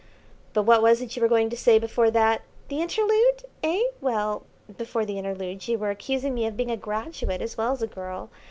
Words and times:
"But 0.53 0.63
what 0.63 0.81
was 0.81 0.99
it 1.03 1.15
you 1.15 1.21
were 1.21 1.27
going 1.27 1.51
to 1.51 1.55
say 1.55 1.77
before 1.77 2.09
that" 2.09 2.41
"The 2.69 2.81
interlude, 2.81 3.43
eh? 3.61 3.83
Well, 4.01 4.47
before 4.75 5.05
the 5.05 5.19
interlude 5.19 5.67
you 5.67 5.77
were 5.77 5.91
accusing 5.91 6.33
me 6.33 6.47
of 6.47 6.57
being 6.57 6.71
a 6.71 6.75
graduate 6.75 7.39
as 7.39 7.55
well 7.55 7.71
as 7.73 7.83
a 7.83 7.87
girl. 7.87 8.31